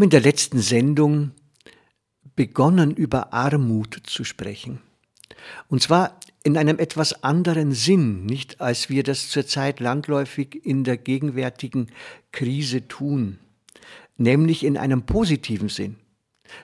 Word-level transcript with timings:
Haben 0.00 0.04
in 0.04 0.10
der 0.10 0.22
letzten 0.22 0.60
Sendung 0.60 1.32
begonnen, 2.34 2.90
über 2.90 3.34
Armut 3.34 4.00
zu 4.06 4.24
sprechen. 4.24 4.80
Und 5.68 5.82
zwar 5.82 6.18
in 6.42 6.56
einem 6.56 6.78
etwas 6.78 7.22
anderen 7.22 7.72
Sinn, 7.72 8.24
nicht 8.24 8.62
als 8.62 8.88
wir 8.88 9.02
das 9.02 9.28
zurzeit 9.28 9.78
landläufig 9.78 10.64
in 10.64 10.84
der 10.84 10.96
gegenwärtigen 10.96 11.88
Krise 12.32 12.88
tun, 12.88 13.40
nämlich 14.16 14.64
in 14.64 14.78
einem 14.78 15.02
positiven 15.02 15.68
Sinn. 15.68 15.96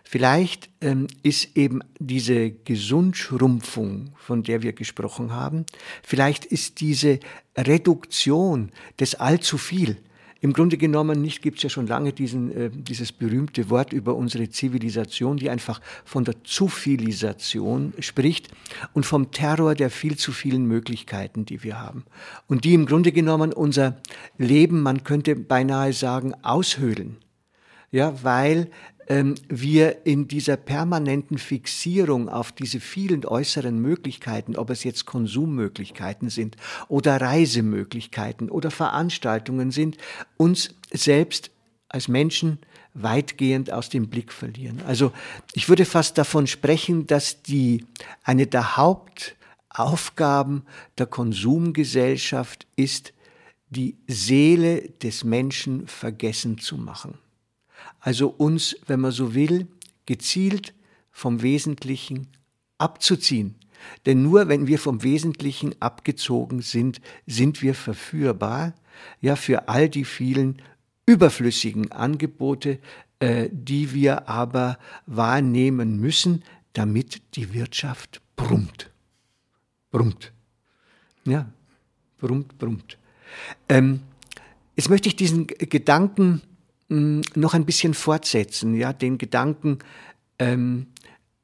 Vielleicht 0.02 0.70
ähm, 0.80 1.06
ist 1.22 1.58
eben 1.58 1.80
diese 1.98 2.50
Gesundschrumpfung, 2.50 4.14
von 4.16 4.44
der 4.44 4.62
wir 4.62 4.72
gesprochen 4.72 5.34
haben, 5.34 5.66
vielleicht 6.02 6.46
ist 6.46 6.80
diese 6.80 7.20
Reduktion 7.54 8.70
des 8.98 9.14
allzu 9.14 9.58
viel, 9.58 9.98
im 10.40 10.52
Grunde 10.52 10.76
genommen 10.76 11.22
nicht 11.22 11.42
gibt 11.42 11.58
es 11.58 11.62
ja 11.62 11.70
schon 11.70 11.86
lange 11.86 12.12
diesen, 12.12 12.54
äh, 12.54 12.70
dieses 12.70 13.12
berühmte 13.12 13.70
Wort 13.70 13.92
über 13.92 14.14
unsere 14.14 14.50
Zivilisation, 14.50 15.38
die 15.38 15.50
einfach 15.50 15.80
von 16.04 16.24
der 16.24 16.42
Zufilisation 16.44 17.94
spricht 18.00 18.48
und 18.92 19.06
vom 19.06 19.30
Terror 19.30 19.74
der 19.74 19.90
viel 19.90 20.16
zu 20.16 20.32
vielen 20.32 20.66
Möglichkeiten, 20.66 21.46
die 21.46 21.62
wir 21.62 21.80
haben. 21.80 22.04
Und 22.46 22.64
die 22.64 22.74
im 22.74 22.86
Grunde 22.86 23.12
genommen 23.12 23.52
unser 23.52 23.96
Leben, 24.36 24.82
man 24.82 25.04
könnte 25.04 25.36
beinahe 25.36 25.92
sagen, 25.92 26.34
aushöhlen. 26.42 27.16
Ja, 27.90 28.22
weil 28.22 28.70
wir 29.08 30.04
in 30.04 30.26
dieser 30.26 30.56
permanenten 30.56 31.38
Fixierung 31.38 32.28
auf 32.28 32.50
diese 32.50 32.80
vielen 32.80 33.24
äußeren 33.24 33.78
Möglichkeiten, 33.78 34.56
ob 34.56 34.70
es 34.70 34.82
jetzt 34.82 35.06
Konsummöglichkeiten 35.06 36.28
sind 36.28 36.56
oder 36.88 37.20
Reisemöglichkeiten 37.20 38.50
oder 38.50 38.70
Veranstaltungen 38.72 39.70
sind, 39.70 39.96
uns 40.36 40.74
selbst 40.92 41.50
als 41.88 42.08
Menschen 42.08 42.58
weitgehend 42.94 43.70
aus 43.70 43.90
dem 43.90 44.08
Blick 44.08 44.32
verlieren. 44.32 44.82
Also 44.86 45.12
ich 45.52 45.68
würde 45.68 45.84
fast 45.84 46.18
davon 46.18 46.48
sprechen, 46.48 47.06
dass 47.06 47.42
die 47.42 47.84
eine 48.24 48.48
der 48.48 48.76
Hauptaufgaben 48.76 50.64
der 50.98 51.06
Konsumgesellschaft 51.06 52.66
ist, 52.74 53.12
die 53.68 53.98
Seele 54.08 54.88
des 55.02 55.22
Menschen 55.22 55.86
vergessen 55.86 56.58
zu 56.58 56.76
machen 56.76 57.18
also 58.00 58.28
uns, 58.28 58.76
wenn 58.86 59.00
man 59.00 59.12
so 59.12 59.34
will, 59.34 59.66
gezielt 60.06 60.74
vom 61.10 61.42
Wesentlichen 61.42 62.28
abzuziehen. 62.78 63.56
Denn 64.04 64.22
nur 64.22 64.48
wenn 64.48 64.66
wir 64.66 64.78
vom 64.78 65.02
Wesentlichen 65.02 65.74
abgezogen 65.80 66.62
sind, 66.62 67.00
sind 67.26 67.62
wir 67.62 67.74
verführbar, 67.74 68.74
ja, 69.20 69.36
für 69.36 69.68
all 69.68 69.88
die 69.88 70.04
vielen 70.04 70.62
überflüssigen 71.04 71.92
Angebote, 71.92 72.78
äh, 73.18 73.48
die 73.52 73.92
wir 73.92 74.28
aber 74.28 74.78
wahrnehmen 75.06 75.98
müssen, 75.98 76.42
damit 76.72 77.22
die 77.36 77.54
Wirtschaft 77.54 78.20
brummt. 78.36 78.90
Brummt. 79.90 80.32
Ja, 81.24 81.50
brummt, 82.18 82.58
brummt. 82.58 82.98
Ähm, 83.68 84.00
jetzt 84.76 84.90
möchte 84.90 85.08
ich 85.08 85.16
diesen 85.16 85.46
Gedanken 85.46 86.42
Mm, 86.88 87.22
noch 87.34 87.54
ein 87.54 87.66
bisschen 87.66 87.94
fortsetzen, 87.94 88.74
ja, 88.74 88.92
den 88.92 89.18
Gedanken, 89.18 89.80
ähm, 90.38 90.86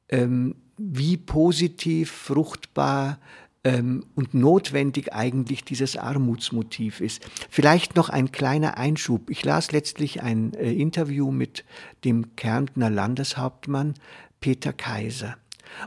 ähm, 0.08 0.54
wie 0.78 1.16
positiv, 1.16 2.12
fruchtbar 2.12 3.18
ähm, 3.64 4.06
und 4.14 4.34
notwendig 4.34 5.12
eigentlich 5.12 5.64
dieses 5.64 5.96
Armutsmotiv 5.96 7.00
ist. 7.00 7.28
Vielleicht 7.50 7.96
noch 7.96 8.08
ein 8.08 8.30
kleiner 8.30 8.76
Einschub. 8.76 9.30
Ich 9.30 9.44
las 9.44 9.72
letztlich 9.72 10.22
ein 10.22 10.54
äh, 10.54 10.72
Interview 10.72 11.32
mit 11.32 11.64
dem 12.04 12.36
Kärntner 12.36 12.90
Landeshauptmann 12.90 13.94
Peter 14.40 14.72
Kaiser 14.72 15.36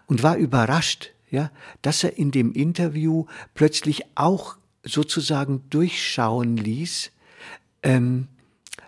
und 0.07 0.21
war 0.21 0.35
überrascht, 0.35 1.11
ja, 1.31 1.49
dass 1.81 2.03
er 2.03 2.17
in 2.17 2.31
dem 2.31 2.51
Interview 2.51 3.25
plötzlich 3.53 4.03
auch 4.15 4.57
sozusagen 4.83 5.63
durchschauen 5.69 6.57
ließ, 6.57 7.11
ähm, 7.83 8.27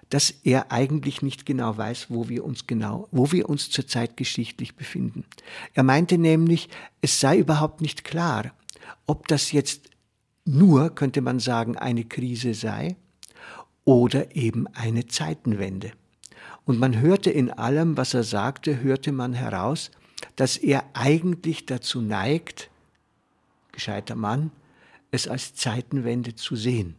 dass 0.09 0.29
er 0.43 0.71
eigentlich 0.71 1.21
nicht 1.21 1.45
genau 1.45 1.77
weiß, 1.77 2.07
wo 2.09 2.29
wir 2.29 2.45
uns 2.45 2.67
genau, 2.67 3.07
wo 3.11 3.31
wir 3.31 3.49
uns 3.49 3.69
zurzeit 3.69 4.15
geschichtlich 4.15 4.75
befinden. 4.75 5.25
Er 5.73 5.83
meinte 5.83 6.17
nämlich, 6.17 6.69
es 7.01 7.19
sei 7.19 7.37
überhaupt 7.37 7.81
nicht 7.81 8.03
klar, 8.03 8.53
ob 9.05 9.27
das 9.27 9.51
jetzt 9.51 9.89
nur, 10.45 10.95
könnte 10.95 11.21
man 11.21 11.39
sagen, 11.39 11.77
eine 11.77 12.05
Krise 12.05 12.53
sei 12.53 12.95
oder 13.83 14.35
eben 14.35 14.67
eine 14.67 15.07
Zeitenwende. 15.07 15.91
Und 16.65 16.79
man 16.79 16.99
hörte 16.99 17.29
in 17.29 17.51
allem, 17.51 17.97
was 17.97 18.13
er 18.13 18.23
sagte, 18.23 18.81
hörte 18.81 19.11
man 19.11 19.33
heraus, 19.33 19.91
dass 20.35 20.57
er 20.57 20.83
eigentlich 20.93 21.65
dazu 21.65 22.01
neigt, 22.01 22.69
gescheiter 23.71 24.15
Mann, 24.15 24.51
es 25.11 25.27
als 25.27 25.55
Zeitenwende 25.55 26.35
zu 26.35 26.55
sehen. 26.55 26.95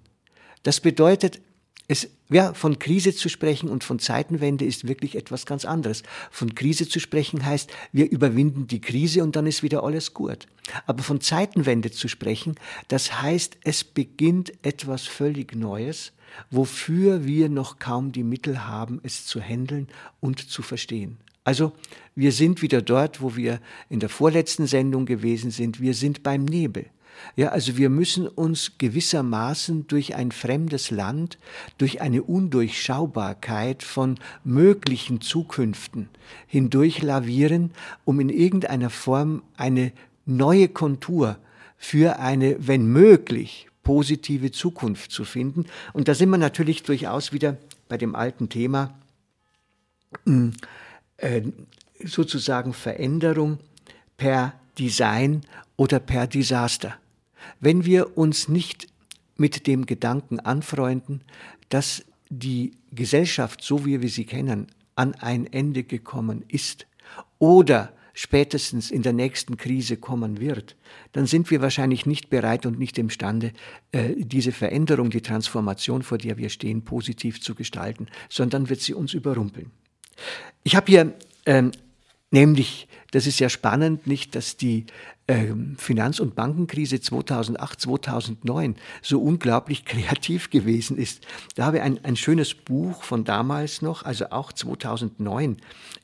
Das 0.63 0.81
bedeutet, 0.81 1.41
es, 1.89 2.11
ja, 2.29 2.53
von 2.53 2.79
Krise 2.79 3.15
zu 3.15 3.31
sprechen 3.31 3.71
und 3.71 3.83
von 3.83 3.99
Zeitenwende 3.99 4.67
ist 4.67 4.87
wirklich 4.87 5.17
etwas 5.17 5.47
ganz 5.47 5.65
anderes. 5.65 6.03
Von 6.31 6.55
Krise 6.55 6.87
zu 6.87 7.01
sprechen 7.01 7.45
heißt, 7.45 7.71
wir 7.93 8.11
überwinden 8.11 8.67
die 8.67 8.83
Krise 8.83 9.23
und 9.23 9.35
dann 9.37 9.47
ist 9.47 9.63
wieder 9.63 9.83
alles 9.83 10.13
gut. 10.13 10.47
Aber 10.87 11.03
von 11.03 11.23
Zeitenwende 11.23 11.91
zu 11.91 12.07
sprechen, 12.07 12.57
das 12.89 13.23
heißt, 13.23 13.57
es 13.65 13.85
beginnt 13.85 14.53
etwas 14.63 15.07
völlig 15.07 15.57
Neues, 15.57 16.13
wofür 16.51 17.25
wir 17.25 17.49
noch 17.49 17.79
kaum 17.79 18.13
die 18.13 18.23
Mittel 18.23 18.67
haben, 18.67 19.01
es 19.03 19.25
zu 19.25 19.41
handeln 19.41 19.89
und 20.21 20.51
zu 20.51 20.61
verstehen. 20.61 21.17
Also 21.43 21.73
wir 22.15 22.33
sind 22.33 22.61
wieder 22.61 22.83
dort, 22.83 23.23
wo 23.23 23.35
wir 23.35 23.61
in 23.89 24.01
der 24.01 24.11
vorletzten 24.11 24.67
Sendung 24.67 25.07
gewesen 25.07 25.51
sind. 25.51 25.81
Wir 25.81 25.95
sind 25.95 26.23
beim 26.23 26.45
Nebel. 26.45 26.85
Ja, 27.37 27.49
also 27.51 27.77
wir 27.77 27.89
müssen 27.89 28.27
uns 28.27 28.73
gewissermaßen 28.79 29.87
durch 29.87 30.15
ein 30.15 30.33
fremdes 30.33 30.91
Land, 30.91 31.39
durch 31.79 32.01
eine 32.01 32.23
Undurchschaubarkeit 32.23 33.83
von 33.83 34.19
möglichen 34.45 35.21
Zukünften 35.21 36.09
hindurch 36.47 37.03
lavieren, 37.03 37.71
um 38.05 38.21
in 38.21 38.29
irgendeiner 38.29 38.91
Form 38.91 39.43
eine 39.57 39.93
neue 40.27 40.69
Kontur 40.69 41.39
für 41.77 42.19
eine, 42.19 42.57
wenn 42.59 42.87
möglich, 42.87 43.69
positive 43.83 44.51
Zukunft 44.51 45.13
zu 45.13 45.25
finden. 45.25 45.67
Und 45.93 46.09
da 46.09 46.15
sind 46.15 46.29
wir 46.31 46.39
natürlich 46.39 46.83
durchaus 46.83 47.33
wieder 47.33 47.57
bei 47.89 47.97
dem 47.97 48.15
alten 48.15 48.49
Thema, 48.49 48.93
hm, 50.25 50.53
äh, 51.17 51.43
sozusagen 52.05 52.75
Veränderung 52.75 53.59
per 54.17 54.53
Design 54.79 55.43
oder 55.77 56.01
per 56.01 56.27
Desaster 56.27 56.97
wenn 57.61 57.85
wir 57.85 58.17
uns 58.17 58.49
nicht 58.49 58.89
mit 59.37 59.67
dem 59.67 59.87
Gedanken 59.87 60.41
anfreunden, 60.41 61.23
dass 61.69 62.05
die 62.31 62.73
Gesellschaft, 62.93 63.63
so 63.63 63.85
wie 63.87 64.03
wir 64.03 64.09
sie 64.09 64.25
kennen, 64.25 64.67
an 64.97 65.15
ein 65.15 65.47
Ende 65.47 65.85
gekommen 65.85 66.45
ist 66.49 66.87
oder 67.39 67.93
spätestens 68.19 68.91
in 68.91 69.03
der 69.03 69.13
nächsten 69.13 69.57
Krise 69.57 69.97
kommen 69.97 70.41
wird, 70.41 70.75
dann 71.13 71.27
sind 71.27 71.53
wir 71.53 71.61
wahrscheinlich 71.63 72.05
nicht 72.05 72.31
bereit 72.31 72.67
und 72.67 72.77
nicht 72.77 72.99
imstande, 72.99 73.53
äh, 73.93 74.15
diese 74.17 74.51
Veränderung, 74.51 75.11
die 75.11 75.21
Transformation, 75.21 76.03
vor 76.03 76.19
der 76.19 76.37
wir 76.37 76.49
stehen, 76.49 76.83
positiv 76.83 77.41
zu 77.41 77.55
gestalten, 77.55 78.09
sondern 78.29 78.69
wird 78.69 78.81
sie 78.81 78.93
uns 78.93 79.15
überrumpeln. 79.15 79.71
Ich 80.65 80.75
habe 80.75 80.87
hier 80.91 81.15
ähm, 81.47 81.71
nämlich, 82.31 82.89
das 83.11 83.27
ist 83.27 83.41
ja 83.41 83.49
spannend, 83.49 84.07
nicht, 84.07 84.35
dass 84.35 84.57
die 84.57 84.87
ähm, 85.29 85.77
Finanz- 85.79 86.21
und 86.21 86.35
Bankenkrise 86.35 87.01
2008, 87.01 87.81
2009 87.81 88.77
so 89.03 89.21
unglaublich 89.21 89.85
kreativ 89.85 90.51
gewesen 90.51 90.97
ist. 90.97 91.27
Da 91.55 91.67
habe 91.67 91.79
ich 91.79 91.83
ein, 91.83 92.05
ein 92.05 92.17
schönes 92.17 92.55
Buch 92.55 93.03
von 93.03 93.25
damals 93.25 93.83
noch, 93.83 94.03
also 94.05 94.31
auch 94.31 94.53
2009 94.53 95.59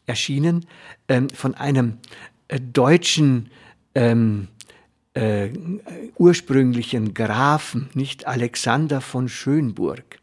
erschienen, 0.06 0.66
ähm, 1.08 1.30
von 1.30 1.54
einem 1.54 1.98
äh, 2.48 2.60
deutschen 2.60 3.50
ähm, 3.94 4.48
äh, 5.14 5.50
ursprünglichen 6.18 7.14
Grafen, 7.14 7.88
nicht 7.94 8.26
Alexander 8.26 9.00
von 9.00 9.28
Schönburg. 9.28 10.18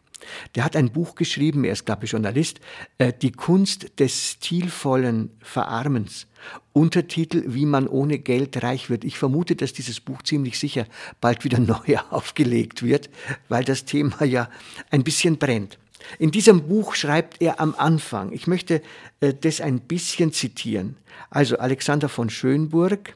Der 0.56 0.66
hat 0.66 0.76
ein 0.76 0.92
Buch 0.92 1.16
geschrieben, 1.16 1.64
er 1.64 1.74
ist, 1.74 1.86
glaube 1.86 2.06
ich, 2.06 2.12
Journalist, 2.12 2.60
äh, 2.98 3.14
Die 3.14 3.32
Kunst 3.32 4.00
des 4.00 4.32
stilvollen 4.32 5.32
Verarmens. 5.42 6.28
Untertitel 6.74 7.44
Wie 7.48 7.66
man 7.66 7.88
ohne 7.88 8.18
Geld 8.20 8.64
reich 8.64 8.90
wird. 8.90 9.04
Ich 9.04 9.18
vermute, 9.18 9.56
dass 9.56 9.74
dieses 9.74 10.00
Buch 10.00 10.22
ziemlich 10.24 10.58
sicher 10.58 10.86
bald 11.20 11.44
wieder 11.44 11.60
neu 11.60 11.98
aufgelegt 12.10 12.84
wird, 12.84 13.10
weil 13.50 13.64
das 13.64 13.86
Thema 13.86 14.24
ja 14.24 14.50
ein 14.90 15.04
bisschen 15.04 15.38
brennt. 15.38 15.78
In 16.20 16.32
diesem 16.32 16.68
Buch 16.68 16.96
schreibt 16.96 17.42
er 17.42 17.60
am 17.60 17.76
Anfang, 17.78 18.32
ich 18.32 18.48
möchte 18.48 18.82
äh, 19.20 19.34
das 19.40 19.62
ein 19.62 19.82
bisschen 19.82 20.34
zitieren. 20.34 20.98
Also 21.30 21.58
Alexander 21.58 22.10
von 22.10 22.30
Schönburg, 22.30 23.16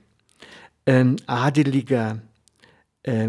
ähm, 0.86 1.16
adeliger 1.26 2.22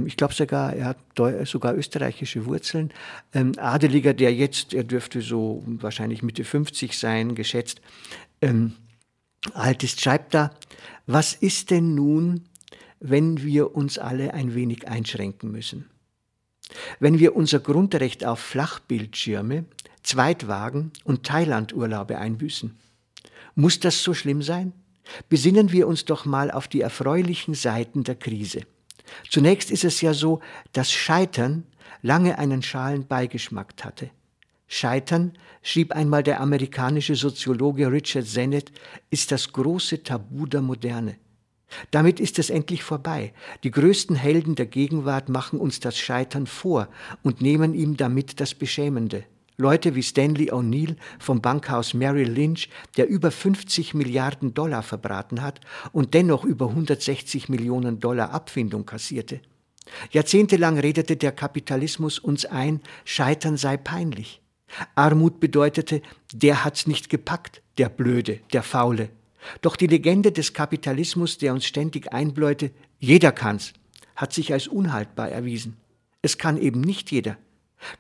ich 0.06 0.16
glaube 0.16 0.32
sogar, 0.32 0.72
er 0.74 0.86
hat 0.86 0.98
sogar 1.46 1.74
österreichische 1.74 2.46
Wurzeln. 2.46 2.92
Ähm, 3.34 3.52
Adeliger, 3.58 4.14
der 4.14 4.34
jetzt, 4.34 4.72
er 4.72 4.84
dürfte 4.84 5.20
so 5.20 5.62
wahrscheinlich 5.66 6.22
Mitte 6.22 6.44
50 6.44 6.98
sein, 6.98 7.34
geschätzt, 7.34 7.82
ähm, 8.40 8.72
alt 9.52 9.82
ist, 9.82 10.00
schreibt 10.00 10.34
da, 10.34 10.50
was 11.06 11.34
ist 11.34 11.70
denn 11.70 11.94
nun, 11.94 12.44
wenn 13.00 13.42
wir 13.42 13.74
uns 13.76 13.98
alle 13.98 14.34
ein 14.34 14.54
wenig 14.54 14.88
einschränken 14.88 15.52
müssen? 15.52 15.90
Wenn 16.98 17.18
wir 17.18 17.36
unser 17.36 17.60
Grundrecht 17.60 18.24
auf 18.24 18.40
Flachbildschirme, 18.40 19.66
Zweitwagen 20.02 20.92
und 21.04 21.24
Thailandurlaube 21.24 22.18
einbüßen? 22.18 22.76
Muss 23.54 23.80
das 23.80 24.02
so 24.02 24.14
schlimm 24.14 24.42
sein? 24.42 24.72
Besinnen 25.28 25.70
wir 25.70 25.86
uns 25.86 26.04
doch 26.04 26.24
mal 26.24 26.50
auf 26.50 26.66
die 26.66 26.80
erfreulichen 26.80 27.54
Seiten 27.54 28.04
der 28.04 28.16
Krise. 28.16 28.62
Zunächst 29.30 29.70
ist 29.70 29.84
es 29.84 30.00
ja 30.00 30.14
so, 30.14 30.40
dass 30.72 30.92
Scheitern 30.92 31.64
lange 32.02 32.38
einen 32.38 32.62
schalen 32.62 33.06
Beigeschmack 33.06 33.74
hatte. 33.82 34.10
Scheitern, 34.68 35.32
schrieb 35.62 35.92
einmal 35.92 36.22
der 36.22 36.40
amerikanische 36.40 37.14
Soziologe 37.14 37.90
Richard 37.90 38.26
Sennett, 38.26 38.72
ist 39.10 39.30
das 39.30 39.52
große 39.52 40.02
Tabu 40.02 40.46
der 40.46 40.62
Moderne. 40.62 41.16
Damit 41.90 42.20
ist 42.20 42.38
es 42.38 42.50
endlich 42.50 42.82
vorbei. 42.82 43.32
Die 43.64 43.70
größten 43.70 44.16
Helden 44.16 44.54
der 44.54 44.66
Gegenwart 44.66 45.28
machen 45.28 45.60
uns 45.60 45.80
das 45.80 45.98
Scheitern 45.98 46.46
vor 46.46 46.88
und 47.22 47.40
nehmen 47.40 47.74
ihm 47.74 47.96
damit 47.96 48.40
das 48.40 48.54
Beschämende. 48.54 49.24
Leute 49.58 49.94
wie 49.94 50.02
Stanley 50.02 50.50
O'Neill 50.50 50.96
vom 51.18 51.40
Bankhaus 51.40 51.94
Merrill 51.94 52.30
Lynch, 52.30 52.68
der 52.96 53.08
über 53.08 53.30
50 53.30 53.94
Milliarden 53.94 54.52
Dollar 54.52 54.82
verbraten 54.82 55.40
hat 55.40 55.60
und 55.92 56.12
dennoch 56.12 56.44
über 56.44 56.68
160 56.68 57.48
Millionen 57.48 57.98
Dollar 57.98 58.32
Abfindung 58.32 58.84
kassierte. 58.84 59.40
Jahrzehntelang 60.10 60.78
redete 60.78 61.16
der 61.16 61.32
Kapitalismus 61.32 62.18
uns 62.18 62.44
ein, 62.44 62.82
Scheitern 63.04 63.56
sei 63.56 63.76
peinlich. 63.76 64.42
Armut 64.94 65.40
bedeutete, 65.40 66.02
der 66.32 66.64
hat's 66.64 66.86
nicht 66.86 67.08
gepackt, 67.08 67.62
der 67.78 67.88
Blöde, 67.88 68.40
der 68.52 68.62
Faule. 68.62 69.08
Doch 69.62 69.76
die 69.76 69.86
Legende 69.86 70.32
des 70.32 70.52
Kapitalismus, 70.52 71.38
der 71.38 71.52
uns 71.52 71.64
ständig 71.64 72.12
einbläute, 72.12 72.72
jeder 72.98 73.32
kann's, 73.32 73.72
hat 74.16 74.32
sich 74.32 74.52
als 74.52 74.66
unhaltbar 74.66 75.30
erwiesen. 75.30 75.76
Es 76.20 76.36
kann 76.36 76.58
eben 76.58 76.80
nicht 76.80 77.12
jeder. 77.12 77.38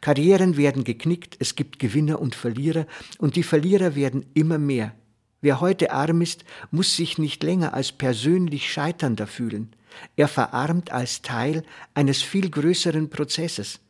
Karrieren 0.00 0.56
werden 0.56 0.84
geknickt, 0.84 1.36
es 1.38 1.54
gibt 1.54 1.78
Gewinner 1.78 2.20
und 2.20 2.34
Verlierer, 2.34 2.86
und 3.18 3.36
die 3.36 3.42
Verlierer 3.42 3.94
werden 3.94 4.26
immer 4.34 4.58
mehr. 4.58 4.94
Wer 5.40 5.60
heute 5.60 5.92
arm 5.92 6.22
ist, 6.22 6.44
muss 6.70 6.96
sich 6.96 7.18
nicht 7.18 7.42
länger 7.42 7.74
als 7.74 7.92
persönlich 7.92 8.70
Scheiternder 8.70 9.26
fühlen. 9.26 9.74
Er 10.16 10.28
verarmt 10.28 10.90
als 10.90 11.22
Teil 11.22 11.62
eines 11.94 12.22
viel 12.22 12.50
größeren 12.50 13.10
Prozesses. 13.10 13.80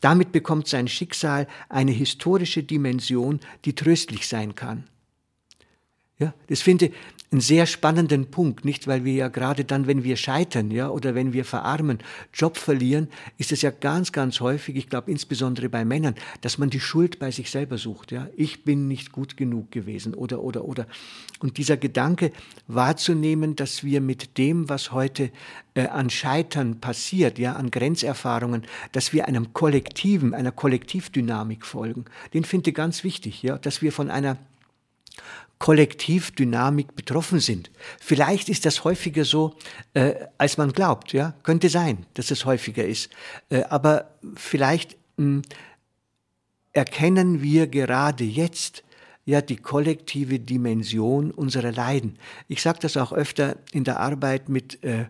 Damit 0.00 0.32
bekommt 0.32 0.68
sein 0.68 0.88
Schicksal 0.88 1.46
eine 1.68 1.92
historische 1.92 2.62
Dimension, 2.62 3.40
die 3.64 3.74
tröstlich 3.74 4.28
sein 4.28 4.54
kann. 4.54 4.84
Ja, 6.18 6.34
das 6.48 6.60
finde 6.60 6.92
einen 7.32 7.40
sehr 7.40 7.66
spannenden 7.66 8.26
Punkt, 8.32 8.64
nicht 8.64 8.88
weil 8.88 9.04
wir 9.04 9.12
ja 9.12 9.28
gerade 9.28 9.64
dann, 9.64 9.86
wenn 9.86 10.02
wir 10.02 10.16
scheitern, 10.16 10.72
ja, 10.72 10.88
oder 10.88 11.14
wenn 11.14 11.32
wir 11.32 11.44
verarmen, 11.44 11.98
Job 12.34 12.56
verlieren, 12.56 13.08
ist 13.38 13.52
es 13.52 13.62
ja 13.62 13.70
ganz, 13.70 14.10
ganz 14.10 14.40
häufig, 14.40 14.74
ich 14.74 14.88
glaube 14.88 15.12
insbesondere 15.12 15.68
bei 15.68 15.84
Männern, 15.84 16.16
dass 16.40 16.58
man 16.58 16.70
die 16.70 16.80
Schuld 16.80 17.20
bei 17.20 17.30
sich 17.30 17.52
selber 17.52 17.78
sucht, 17.78 18.10
ja. 18.10 18.28
Ich 18.36 18.64
bin 18.64 18.88
nicht 18.88 19.12
gut 19.12 19.36
genug 19.36 19.70
gewesen 19.70 20.14
oder, 20.14 20.40
oder, 20.42 20.64
oder. 20.64 20.88
Und 21.38 21.56
dieser 21.56 21.76
Gedanke 21.76 22.32
wahrzunehmen, 22.66 23.54
dass 23.54 23.84
wir 23.84 24.00
mit 24.00 24.36
dem, 24.36 24.68
was 24.68 24.90
heute 24.90 25.30
äh, 25.74 25.86
an 25.86 26.10
Scheitern 26.10 26.80
passiert, 26.80 27.38
ja, 27.38 27.52
an 27.52 27.70
Grenzerfahrungen, 27.70 28.64
dass 28.90 29.12
wir 29.12 29.28
einem 29.28 29.52
kollektiven, 29.52 30.34
einer 30.34 30.50
Kollektivdynamik 30.50 31.64
folgen, 31.64 32.06
den 32.34 32.42
finde 32.42 32.70
ich 32.70 32.76
ganz 32.76 33.04
wichtig, 33.04 33.40
ja, 33.44 33.56
dass 33.56 33.82
wir 33.82 33.92
von 33.92 34.10
einer 34.10 34.36
Kollektivdynamik 35.60 36.96
betroffen 36.96 37.38
sind. 37.38 37.70
Vielleicht 38.00 38.48
ist 38.48 38.64
das 38.64 38.82
häufiger 38.82 39.24
so, 39.24 39.54
äh, 39.92 40.14
als 40.38 40.56
man 40.56 40.72
glaubt. 40.72 41.12
Ja, 41.12 41.34
könnte 41.42 41.68
sein, 41.68 42.06
dass 42.14 42.30
es 42.30 42.46
häufiger 42.46 42.84
ist. 42.84 43.10
Äh, 43.50 43.62
aber 43.64 44.10
vielleicht 44.34 44.96
mh, 45.16 45.24
hm, 45.24 45.42
erkennen 46.72 47.42
wir 47.42 47.66
gerade 47.66 48.24
jetzt 48.24 48.82
ja 49.26 49.42
die 49.42 49.58
kollektive 49.58 50.40
Dimension 50.40 51.30
unserer 51.30 51.72
Leiden. 51.72 52.18
Ich 52.48 52.62
sage 52.62 52.78
das 52.80 52.96
auch 52.96 53.12
öfter 53.12 53.56
in 53.70 53.84
der 53.84 54.00
Arbeit 54.00 54.48
mit 54.48 54.82
äh, 54.82 55.06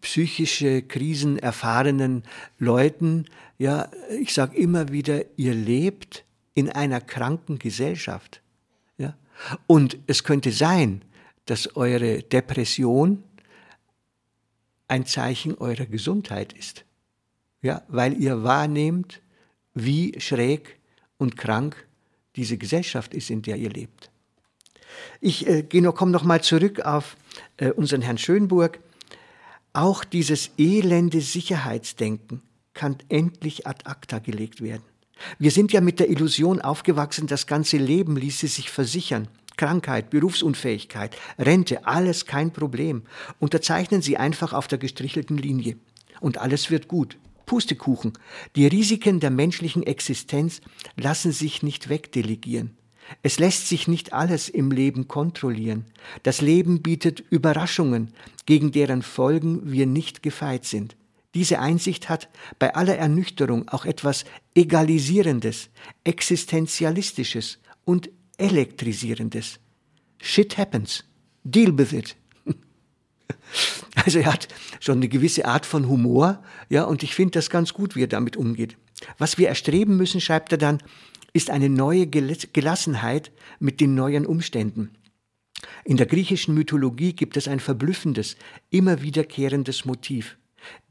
psychische 0.00 0.82
Krisen 0.82 1.40
erfahrenen 1.40 2.22
Leuten. 2.60 3.24
Ja, 3.58 3.90
ich 4.20 4.32
sage 4.32 4.56
immer 4.56 4.92
wieder, 4.92 5.24
ihr 5.36 5.54
lebt 5.54 6.24
in 6.54 6.70
einer 6.70 7.00
kranken 7.00 7.58
Gesellschaft. 7.58 8.42
Und 9.66 9.98
es 10.06 10.24
könnte 10.24 10.52
sein, 10.52 11.02
dass 11.46 11.76
eure 11.76 12.22
Depression 12.22 13.22
ein 14.88 15.06
Zeichen 15.06 15.56
eurer 15.56 15.86
Gesundheit 15.86 16.52
ist. 16.52 16.84
Ja, 17.62 17.82
weil 17.88 18.20
ihr 18.20 18.42
wahrnehmt, 18.42 19.22
wie 19.74 20.18
schräg 20.20 20.78
und 21.16 21.36
krank 21.36 21.86
diese 22.36 22.58
Gesellschaft 22.58 23.14
ist, 23.14 23.30
in 23.30 23.42
der 23.42 23.56
ihr 23.56 23.70
lebt. 23.70 24.10
Ich 25.20 25.46
äh, 25.46 25.62
komme 25.62 26.10
noch 26.10 26.24
mal 26.24 26.42
zurück 26.42 26.80
auf 26.80 27.16
äh, 27.56 27.70
unseren 27.70 28.02
Herrn 28.02 28.18
Schönburg. 28.18 28.80
Auch 29.72 30.04
dieses 30.04 30.50
elende 30.58 31.20
Sicherheitsdenken 31.20 32.42
kann 32.74 32.98
endlich 33.08 33.66
ad 33.66 33.84
acta 33.84 34.18
gelegt 34.18 34.60
werden. 34.60 34.84
Wir 35.38 35.50
sind 35.50 35.72
ja 35.72 35.80
mit 35.80 36.00
der 36.00 36.10
Illusion 36.10 36.60
aufgewachsen, 36.60 37.26
das 37.26 37.46
ganze 37.46 37.76
Leben 37.76 38.16
ließe 38.16 38.48
sich 38.48 38.70
versichern. 38.70 39.28
Krankheit, 39.56 40.10
Berufsunfähigkeit, 40.10 41.16
Rente, 41.38 41.86
alles 41.86 42.26
kein 42.26 42.52
Problem. 42.52 43.02
Unterzeichnen 43.38 44.02
Sie 44.02 44.16
einfach 44.16 44.52
auf 44.52 44.66
der 44.66 44.78
gestrichelten 44.78 45.36
Linie. 45.36 45.76
Und 46.20 46.38
alles 46.38 46.70
wird 46.70 46.88
gut. 46.88 47.18
Pustekuchen. 47.46 48.12
Die 48.56 48.66
Risiken 48.66 49.20
der 49.20 49.30
menschlichen 49.30 49.82
Existenz 49.82 50.60
lassen 50.96 51.32
sich 51.32 51.62
nicht 51.62 51.88
wegdelegieren. 51.88 52.76
Es 53.22 53.38
lässt 53.38 53.68
sich 53.68 53.88
nicht 53.88 54.12
alles 54.12 54.48
im 54.48 54.70
Leben 54.70 55.06
kontrollieren. 55.08 55.84
Das 56.22 56.40
Leben 56.40 56.82
bietet 56.82 57.20
Überraschungen, 57.20 58.14
gegen 58.46 58.72
deren 58.72 59.02
Folgen 59.02 59.70
wir 59.70 59.86
nicht 59.86 60.22
gefeit 60.22 60.64
sind. 60.64 60.96
Diese 61.34 61.60
Einsicht 61.60 62.08
hat 62.08 62.28
bei 62.58 62.74
aller 62.74 62.96
Ernüchterung 62.96 63.68
auch 63.68 63.84
etwas 63.86 64.24
Egalisierendes, 64.54 65.70
Existenzialistisches 66.04 67.58
und 67.84 68.10
Elektrisierendes. 68.36 69.58
Shit 70.20 70.58
happens. 70.58 71.04
Deal 71.44 71.76
with 71.76 71.92
it. 71.92 72.16
Also 73.94 74.20
er 74.20 74.32
hat 74.32 74.48
schon 74.80 74.96
eine 74.96 75.08
gewisse 75.08 75.44
Art 75.44 75.66
von 75.66 75.86
Humor, 75.86 76.42
ja, 76.70 76.84
und 76.84 77.02
ich 77.02 77.14
finde 77.14 77.32
das 77.32 77.50
ganz 77.50 77.74
gut, 77.74 77.94
wie 77.94 78.02
er 78.02 78.08
damit 78.08 78.36
umgeht. 78.38 78.78
Was 79.18 79.36
wir 79.36 79.48
erstreben 79.48 79.96
müssen, 79.98 80.20
schreibt 80.20 80.52
er 80.52 80.58
dann, 80.58 80.78
ist 81.34 81.50
eine 81.50 81.68
neue 81.68 82.06
Gelassenheit 82.06 83.30
mit 83.58 83.80
den 83.80 83.94
neuen 83.94 84.26
Umständen. 84.26 84.92
In 85.84 85.98
der 85.98 86.06
griechischen 86.06 86.54
Mythologie 86.54 87.12
gibt 87.12 87.36
es 87.36 87.48
ein 87.48 87.60
verblüffendes, 87.60 88.36
immer 88.70 89.02
wiederkehrendes 89.02 89.84
Motiv. 89.84 90.36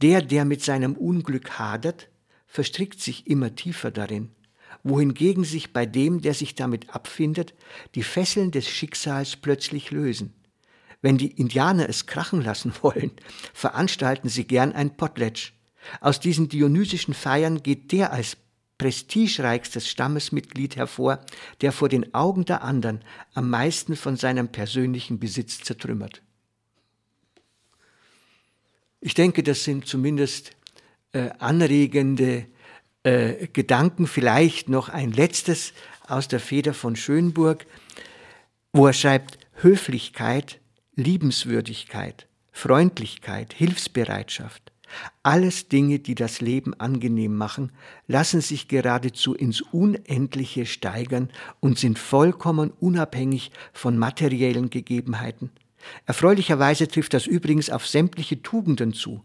Der, 0.02 0.22
der 0.22 0.46
mit 0.46 0.64
seinem 0.64 0.94
Unglück 0.94 1.60
hadert, 1.60 2.10
verstrickt 2.48 3.00
sich 3.00 3.28
immer 3.28 3.56
tiefer 3.56 3.92
darin, 3.92 4.30
wohingegen 4.84 5.44
sich 5.44 5.74
bei 5.74 5.86
dem, 5.86 6.22
der 6.22 6.34
sich 6.34 6.56
damit 6.56 6.94
abfindet, 6.94 7.54
die 7.96 8.04
Fesseln 8.04 8.52
des 8.52 8.70
Schicksals 8.70 9.38
plötzlich 9.38 9.92
lösen. 9.92 10.34
Wenn 11.02 11.18
die 11.18 11.32
Indianer 11.32 11.90
es 11.90 12.06
krachen 12.06 12.42
lassen 12.42 12.74
wollen, 12.82 13.12
veranstalten 13.54 14.30
sie 14.30 14.46
gern 14.46 14.74
ein 14.74 14.98
Potlatch. 14.98 15.54
Aus 16.00 16.20
diesen 16.20 16.48
dionysischen 16.48 17.14
Feiern 17.14 17.64
geht 17.64 17.92
der 17.92 18.14
als 18.14 18.38
prestigereichstes 18.78 19.88
Stammesmitglied 19.88 20.76
hervor, 20.76 21.22
der 21.62 21.72
vor 21.72 21.88
den 21.88 22.14
Augen 22.14 22.46
der 22.46 22.64
anderen 22.64 23.04
am 23.34 23.50
meisten 23.50 23.96
von 23.96 24.16
seinem 24.16 24.48
persönlichen 24.48 25.20
Besitz 25.20 25.60
zertrümmert. 25.60 26.24
Ich 29.02 29.16
denke, 29.16 29.42
das 29.42 29.64
sind 29.64 29.88
zumindest 29.88 30.56
äh, 31.12 31.30
anregende 31.40 32.46
äh, 33.04 33.48
Gedanken. 33.48 34.06
Vielleicht 34.06 34.70
noch 34.70 34.90
ein 34.90 35.12
letztes 35.12 35.74
aus 36.08 36.28
der 36.28 36.40
Feder 36.40 36.76
von 36.76 36.96
Schönburg, 36.96 37.66
wo 38.74 38.86
er 38.86 38.94
schreibt, 38.94 39.40
Höflichkeit, 39.56 40.60
Liebenswürdigkeit, 40.96 42.28
Freundlichkeit, 42.52 43.54
Hilfsbereitschaft, 43.54 44.72
alles 45.24 45.68
Dinge, 45.68 46.00
die 46.00 46.16
das 46.16 46.42
Leben 46.42 46.74
angenehm 46.80 47.36
machen, 47.36 47.72
lassen 48.08 48.42
sich 48.42 48.68
geradezu 48.68 49.34
ins 49.34 49.62
Unendliche 49.62 50.66
steigern 50.66 51.30
und 51.60 51.80
sind 51.80 51.98
vollkommen 51.98 52.72
unabhängig 52.80 53.52
von 53.74 53.98
materiellen 53.98 54.70
Gegebenheiten. 54.70 55.50
Erfreulicherweise 56.06 56.88
trifft 56.88 57.14
das 57.14 57.28
übrigens 57.28 57.70
auf 57.70 57.88
sämtliche 57.88 58.42
Tugenden 58.42 58.94
zu. 58.94 59.24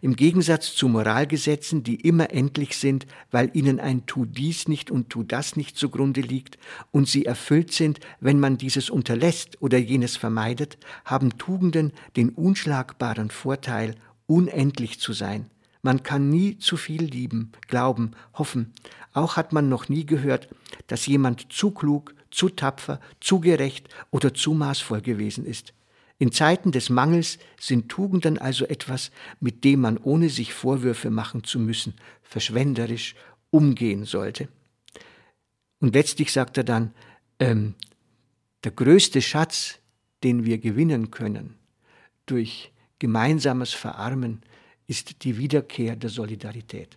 Im 0.00 0.14
Gegensatz 0.14 0.74
zu 0.74 0.88
Moralgesetzen, 0.88 1.82
die 1.82 1.96
immer 1.96 2.30
endlich 2.30 2.76
sind, 2.76 3.06
weil 3.30 3.50
ihnen 3.54 3.80
ein 3.80 4.06
Tu 4.06 4.24
dies 4.24 4.68
nicht 4.68 4.90
und 4.90 5.10
Tu 5.10 5.24
das 5.24 5.56
nicht 5.56 5.76
zugrunde 5.76 6.20
liegt 6.20 6.58
und 6.92 7.08
sie 7.08 7.24
erfüllt 7.24 7.72
sind, 7.72 7.98
wenn 8.20 8.38
man 8.38 8.56
dieses 8.56 8.88
unterlässt 8.88 9.60
oder 9.60 9.78
jenes 9.78 10.16
vermeidet, 10.16 10.78
haben 11.04 11.38
Tugenden 11.38 11.92
den 12.16 12.30
unschlagbaren 12.30 13.30
Vorteil, 13.30 13.96
unendlich 14.26 15.00
zu 15.00 15.12
sein. 15.12 15.50
Man 15.82 16.02
kann 16.02 16.30
nie 16.30 16.56
zu 16.58 16.76
viel 16.76 17.02
lieben, 17.02 17.52
glauben, 17.68 18.12
hoffen. 18.32 18.72
Auch 19.12 19.36
hat 19.36 19.52
man 19.52 19.68
noch 19.68 19.88
nie 19.88 20.06
gehört, 20.06 20.48
dass 20.86 21.06
jemand 21.06 21.52
zu 21.52 21.72
klug, 21.72 22.14
zu 22.30 22.48
tapfer, 22.48 23.00
zu 23.20 23.40
gerecht 23.40 23.88
oder 24.10 24.32
zu 24.32 24.54
maßvoll 24.54 25.02
gewesen 25.02 25.44
ist. 25.44 25.74
In 26.18 26.30
Zeiten 26.32 26.72
des 26.72 26.90
Mangels 26.90 27.38
sind 27.58 27.88
Tugenden 27.88 28.38
also 28.38 28.64
etwas, 28.66 29.10
mit 29.40 29.64
dem 29.64 29.80
man, 29.80 29.98
ohne 29.98 30.28
sich 30.28 30.54
Vorwürfe 30.54 31.10
machen 31.10 31.44
zu 31.44 31.58
müssen, 31.58 31.94
verschwenderisch 32.22 33.14
umgehen 33.50 34.04
sollte. 34.04 34.48
Und 35.80 35.94
letztlich 35.94 36.32
sagt 36.32 36.56
er 36.56 36.64
dann, 36.64 36.94
ähm, 37.40 37.74
der 38.62 38.72
größte 38.72 39.20
Schatz, 39.20 39.78
den 40.22 40.44
wir 40.44 40.58
gewinnen 40.58 41.10
können 41.10 41.56
durch 42.26 42.72
gemeinsames 42.98 43.72
Verarmen, 43.72 44.42
ist 44.86 45.24
die 45.24 45.36
Wiederkehr 45.36 45.96
der 45.96 46.10
Solidarität. 46.10 46.96